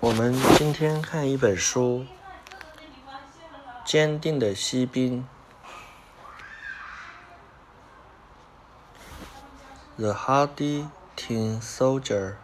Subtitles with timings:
[0.00, 2.06] 我们今天看一本书，
[3.84, 5.26] 《坚定的锡兵》
[10.00, 10.86] （The Hardy
[11.16, 12.34] Tin Soldier）。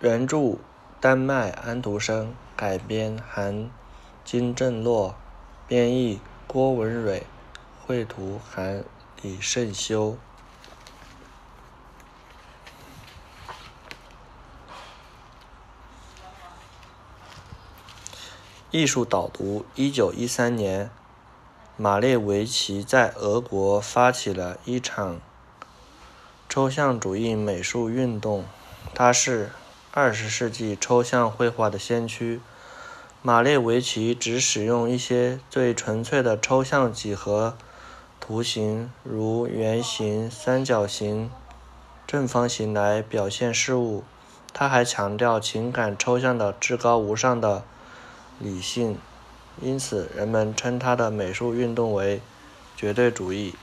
[0.00, 0.58] 原著：
[1.00, 3.70] 丹麦安徒生，改编：韩
[4.24, 5.14] 金正洛，
[5.68, 6.18] 编译：
[6.48, 7.24] 郭文蕊，
[7.86, 8.82] 绘图：韩
[9.22, 10.18] 李胜修。
[18.76, 20.90] 艺术导读：一九一三年，
[21.76, 25.20] 马列维奇在俄国发起了一场
[26.48, 28.44] 抽象主义美术运动。
[28.92, 29.52] 他是
[29.92, 32.40] 二十世纪抽象绘画的先驱。
[33.22, 37.56] 马列维奇只使用一些最纯粹的抽象几何
[38.18, 41.30] 图形，如圆形、三角形、
[42.08, 44.02] 正方形来表现事物。
[44.52, 47.62] 他还强调情感抽象的至高无上的。
[48.40, 48.98] 理性，
[49.60, 52.20] 因此人们称他的美术运动为
[52.76, 53.54] 绝对主义。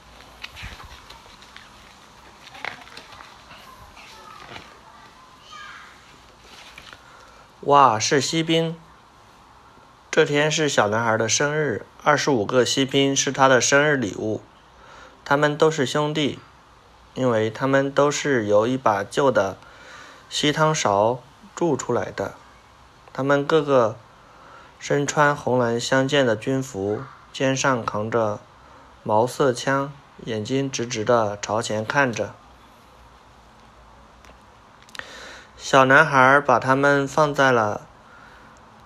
[7.62, 8.76] 哇，是锡兵！
[10.10, 14.42] 这天是小男孩的生日，二十五个锡兵是他的生日礼物。
[15.24, 16.40] 他们都是兄弟，
[17.14, 19.58] 因为他们都是由一把旧的
[20.30, 21.22] 锡汤勺
[21.56, 22.36] 铸出来的。
[23.12, 23.98] 他们个个。
[24.82, 28.40] 身穿红蓝相间的军服，肩上扛着
[29.04, 29.94] 毛瑟枪，
[30.26, 32.34] 眼睛直直的朝前看着。
[35.56, 37.82] 小男孩把他们放在了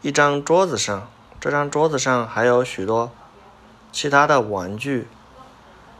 [0.01, 3.09] 一张桌子上，这张桌子上还有许多
[3.93, 5.07] 其他的玩具。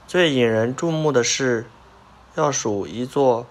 [0.06, 1.70] 最引人注目的是，
[2.36, 3.46] 要数一座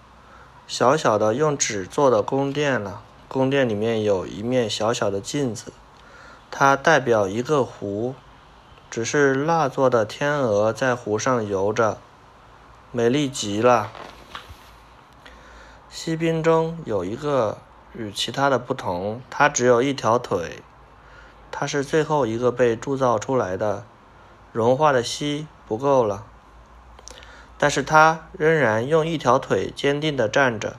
[0.67, 3.01] 小小的用纸做的宫殿了。
[3.29, 5.73] 宫殿里面有一面小小的镜子。
[6.56, 8.14] 它代表一个湖，
[8.88, 11.98] 只是蜡做的天鹅在湖上游着，
[12.92, 13.90] 美丽极了。
[15.90, 17.58] 锡兵中有一个
[17.92, 20.62] 与其他的不同，它只有一条腿，
[21.51, 23.83] 它是最后一个被铸造出来的。
[24.52, 26.24] 融化的锡不够了，
[27.58, 30.77] 但是它仍然用一条腿坚定地站着，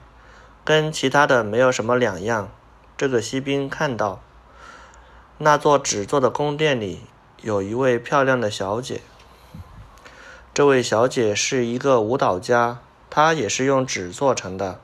[0.64, 2.50] 跟其他的没有什么两样。
[2.96, 4.22] 这个锡兵看到。
[5.38, 7.02] 那座纸做的宫殿里
[7.42, 9.02] 有一位漂亮的小姐。
[10.54, 12.80] 这位小姐是一个舞蹈家，
[13.10, 14.80] 她也是用纸做成的。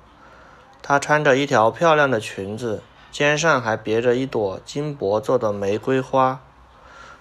[0.81, 6.41] 她穿着一条漂亮的裙子，肩上还别着一朵金箔做的玫瑰花。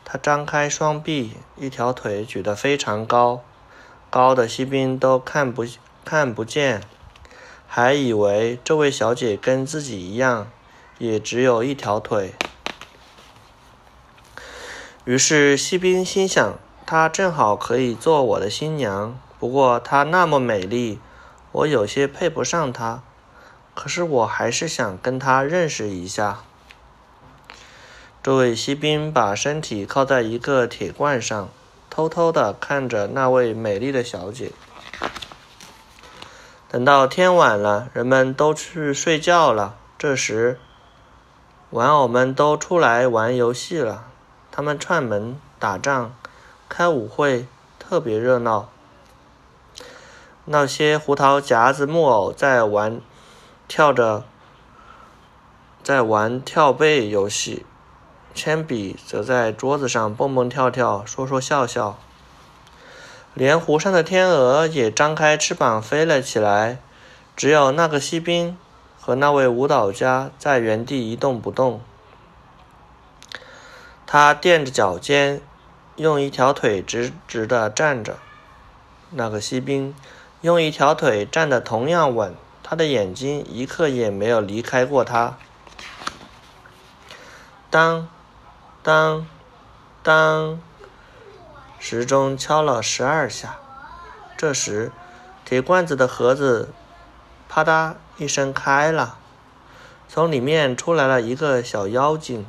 [0.04, 3.44] 她张开双臂，一条腿举得非常高，
[4.10, 5.64] 高的锡兵都看不
[6.04, 6.82] 看不见，
[7.68, 10.50] 还以为这位小姐跟自己一样，
[10.98, 12.34] 也只有一条腿。
[15.04, 19.18] 于是，锡兵心想：“她正好可以做我的新娘。
[19.38, 21.00] 不过，她那么美丽，
[21.52, 23.02] 我有些配不上她。
[23.74, 26.40] 可是，我还是想跟她认识一下。”
[28.22, 31.48] 这位锡兵把身体靠在一个铁罐上，
[31.88, 34.52] 偷偷地看着那位美丽的小姐。
[36.68, 39.76] 等到天晚了，人们都去睡觉了。
[39.98, 40.60] 这时，
[41.70, 44.08] 玩偶们都出来玩游戏了。
[44.60, 46.14] 他们串门、打仗、
[46.68, 47.46] 开舞会，
[47.78, 48.68] 特别热闹。
[50.44, 53.00] 那些胡桃夹子木偶在玩，
[53.66, 54.24] 跳着，
[55.82, 57.64] 在玩跳背游戏；
[58.34, 61.98] 铅笔则在桌子上蹦蹦跳跳，说说笑笑。
[63.32, 66.76] 连湖上的天鹅也张开翅膀飞了起来，
[67.34, 68.58] 只有那个锡兵
[69.00, 71.80] 和那位舞蹈家在原地一动不动。
[74.12, 75.40] 他垫着脚尖，
[75.94, 78.18] 用一条腿直直地站着。
[79.10, 79.94] 那个锡兵
[80.40, 85.38] 用一条腿站得同样稳，他的眼睛一刻也没有离开过他。
[87.70, 88.08] 当，
[88.82, 89.28] 当，
[90.02, 90.60] 当，
[91.78, 93.58] 时钟敲了十二下。
[94.36, 94.90] 这时，
[95.44, 96.70] 铁罐子的盒子
[97.48, 99.18] 啪嗒一声开了，
[100.08, 102.44] 从里面出来了一个小妖精。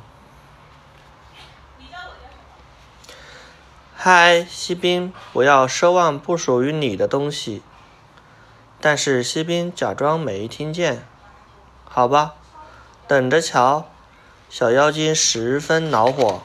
[4.04, 7.62] 嗨，锡兵，不要奢望不属于你的东西。
[8.80, 11.06] 但是锡兵假装没听见。
[11.84, 12.34] 好吧，
[13.06, 13.86] 等着瞧。
[14.50, 16.42] 小妖精十分恼火。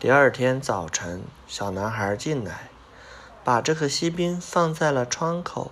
[0.00, 2.68] 第二天早晨，小男孩进来，
[3.44, 5.70] 把这个锡兵放在了窗口。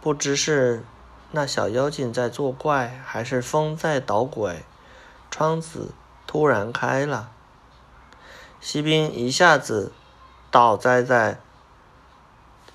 [0.00, 0.82] 不知是
[1.30, 4.64] 那小妖精在作怪，还是风在捣鬼？
[5.30, 5.92] 窗子
[6.26, 7.30] 突然开了，
[8.60, 9.92] 锡兵一下子
[10.50, 11.38] 倒栽在，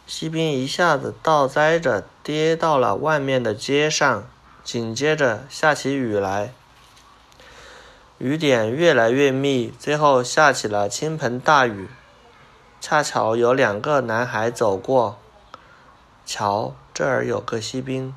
[0.07, 4.23] 锡兵一下子倒栽着跌到了外面的街上，
[4.63, 6.53] 紧接着下起雨来，
[8.17, 11.89] 雨点越来越密，最后下起了倾盆大雨。
[12.79, 15.17] 恰巧有两个男孩走过，
[16.25, 18.15] 瞧，这儿有个锡兵。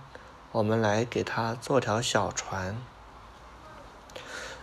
[0.53, 2.77] 我们来给他做条小船。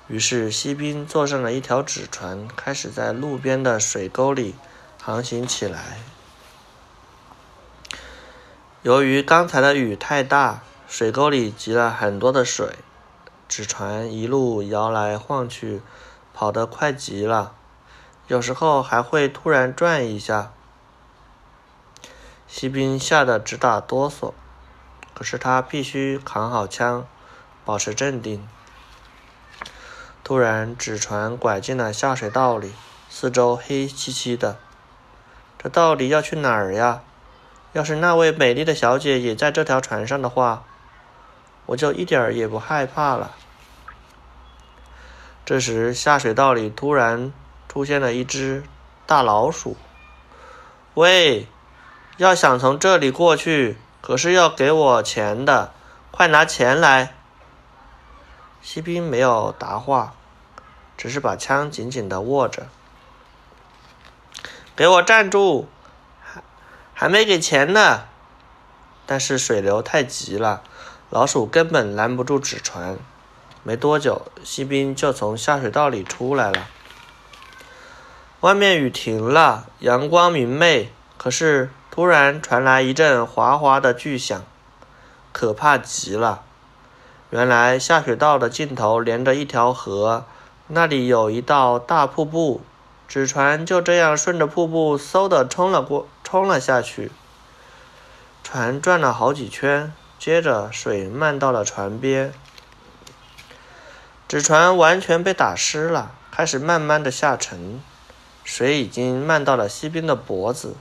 [0.08, 4.56] 于是，锡兵坐上了一条纸船，开始在路边的水沟里
[5.02, 6.00] 航行起来。
[8.82, 12.76] 由于刚才的雨太大，水沟里积了很多的水，
[13.48, 15.82] 纸船一路摇来晃去，
[16.34, 17.54] 跑得快极了，
[18.28, 20.52] 有时候还会突然转一下。
[22.48, 24.34] 锡兵吓得直打哆嗦。
[25.16, 27.06] 可是他必须扛好枪，
[27.64, 28.48] 保持镇定。
[30.24, 32.72] 突然，纸船拐进了下水道里，
[33.10, 34.58] 四周黑漆漆的。
[35.58, 37.02] 这到底要去哪儿呀？
[37.74, 40.64] 要是那位美丽的小姐也在这条船上的话，
[41.66, 43.32] 我就一点儿也不害怕了。
[45.46, 47.34] 这时，下水道里突然
[47.68, 48.64] 出现了一只
[49.06, 49.76] 大老鼠。
[50.96, 51.48] “喂，
[52.18, 55.72] 要想从这里过去。”可是要给我钱的，
[56.12, 57.16] 快拿钱来！
[58.64, 60.14] 锡兵没有答话，
[60.98, 62.68] 只是把枪紧紧的握着。
[64.76, 65.68] 给我站住！
[66.24, 66.42] 还
[66.94, 68.06] 还没给钱呢！
[69.06, 70.64] 但是水流太急了，
[71.10, 72.98] 老鼠根本拦不住纸船。
[73.64, 76.68] 没多久，锡兵就从下水道里出来了。
[78.40, 81.70] 外面雨停了，阳光明媚，可是……
[81.92, 84.44] 突然传来一阵哗哗的巨响，
[85.32, 86.44] 可怕极了。
[87.34, 90.24] 原来下水道的尽头连着一条河，
[90.68, 92.62] 那里有一道大瀑布，
[93.08, 97.10] 纸船就这样顺着瀑布嗖的冲了过，冲了下去。
[98.44, 102.32] 船转了好几圈，接着水漫到了船边，
[104.28, 107.82] 纸船完全被打湿了，开始慢慢的下沉，
[108.44, 110.76] 水已经漫到了锡兵的脖子。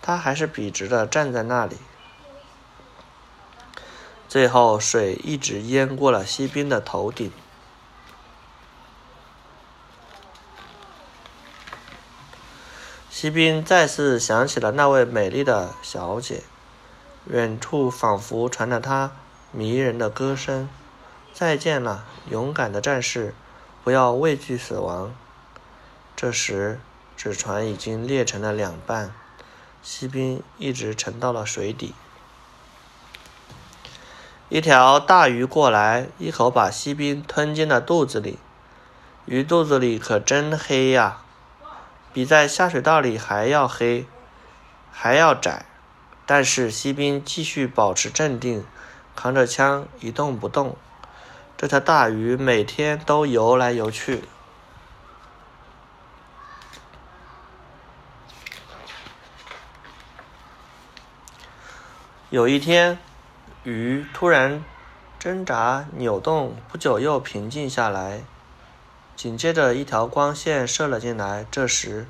[0.00, 1.76] 他还是笔直的站在那里，
[4.32, 7.30] 最后水一直淹过了锡兵的头顶。
[13.10, 16.44] 锡兵再次想起了那位美丽的小姐，
[17.26, 19.12] 远处仿佛传来她
[19.50, 20.66] 迷人的歌声
[21.34, 23.34] ：“再见了，勇敢的战士，
[23.84, 25.14] 不要畏惧死亡。”
[26.16, 26.80] 这时，
[27.18, 29.12] 纸船已经裂成了两半。
[29.82, 31.94] 锡兵一直沉到了水底。
[34.52, 38.38] 一条大鱼过来，一口把锡兵吞进了肚子里。
[39.24, 41.22] 鱼肚子里可真黑呀，
[42.12, 44.04] 比在下水道里还要黑，
[44.92, 45.64] 还要窄。
[46.26, 48.62] 但是锡兵继续保持镇定，
[49.16, 50.76] 扛着枪一动不动。
[51.56, 54.22] 这条大鱼每天都游来游去。
[62.28, 62.98] 有一天，
[63.64, 64.64] 鱼突然
[65.20, 68.24] 挣扎扭动，不久又平静下来。
[69.14, 71.46] 紧接着，一条光线射了进来。
[71.48, 72.08] 这时，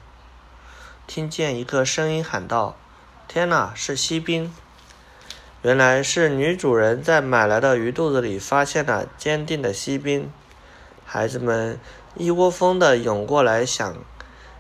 [1.07, 2.75] 听见一个声音喊道
[3.29, 4.51] ：“天哪，是锡兵！”
[5.61, 10.33] 原来是女主人在买来的鱼肚子里发现了坚定的锡兵。
[11.05, 11.79] 孩子们
[12.17, 13.95] 一窝蜂地涌过来，想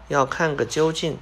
[0.08, 1.16] 要看个究竟。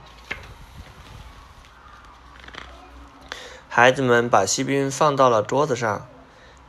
[3.72, 6.08] 孩子们把锡兵放到了桌子上。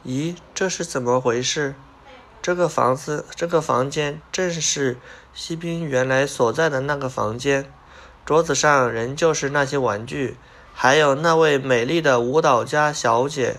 [0.05, 1.73] 咦，这是怎么回事？
[2.43, 4.99] 这个房子，这个房间正是
[5.33, 7.73] 锡兵原来所在的那个房间。
[8.23, 10.37] 桌子上仍旧是那些玩具，
[10.75, 13.57] 还有那位美丽的舞蹈家小姐，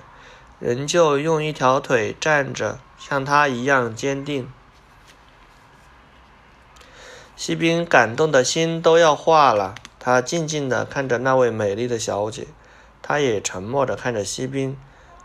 [0.61, 4.49] 仍旧用一条腿站着，像她一样坚定。
[7.34, 12.46] 锡兵感动的心都要化了，他静静地看着那位美丽的小姐。
[13.02, 14.78] 他也沉默着看着锡兵，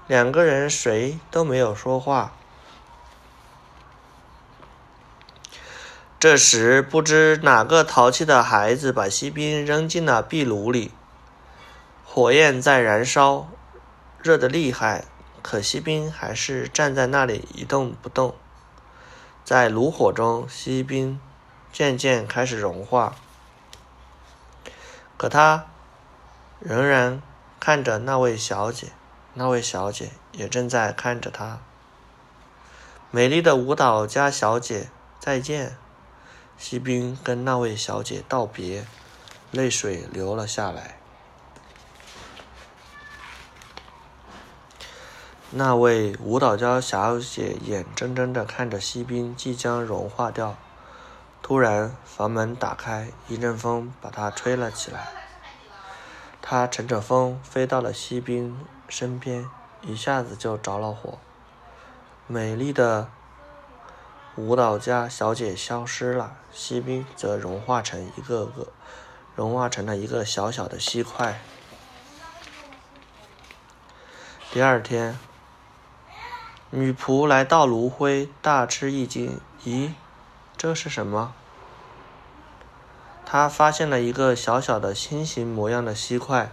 [0.08, 2.34] 两个人谁都没有说话。
[6.20, 10.92] 这时，不知哪个淘气的孩子把锡兵扔进了壁炉里，
[12.04, 13.48] 火焰在燃烧，
[14.24, 15.06] 热得厉害，
[15.44, 18.34] 可锡兵还是站在那里一动不动。
[19.46, 21.22] 在炉火中，锡兵
[21.72, 23.16] 渐渐开始融化，
[25.16, 25.68] 可他
[26.60, 27.22] 仍然。
[27.68, 28.94] 看着那位小姐，
[29.34, 31.60] 那位小姐也正在看着他。
[33.12, 35.76] 美丽的舞蹈家小姐，再见！
[36.58, 38.86] 锡兵跟那位小姐道别，
[39.52, 40.98] 泪水流了下来。
[45.52, 50.56] 那位舞蹈家小姐眼睁睁地看着锡兵即将融化掉。
[51.42, 55.27] 突然，房门打开，一阵风把她吹了起来。
[56.50, 59.50] 他乘着风飞到了锡兵身边，
[59.82, 61.18] 一下子就着了火。
[62.26, 63.10] 美丽的
[64.38, 68.70] 舞蹈家小姐消失了，锡兵则融化成一个个，
[69.36, 71.42] 融化成了一个小小的锡块。
[74.50, 75.20] 第二天，
[76.70, 79.92] 女仆来到炉灰，大吃一惊：“咦，
[80.56, 81.34] 这是什么？”
[83.30, 86.50] 他发现了一个小小的心形模样的锡块。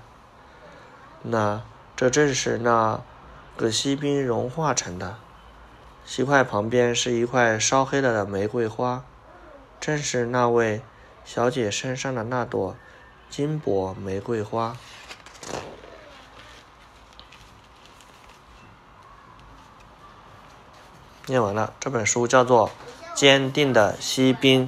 [1.23, 1.62] 那，
[1.95, 3.00] 这正是那
[3.57, 5.16] 个锡兵融化成的。
[6.04, 9.04] 锡块旁边是一块烧黑了的玫瑰花，
[9.78, 10.83] 正是那位
[11.25, 12.75] 小姐身上的那朵
[13.31, 14.76] 金箔玫瑰花。
[21.26, 22.69] 念完了，这本书叫做
[23.14, 24.66] 《坚定的锡兵》。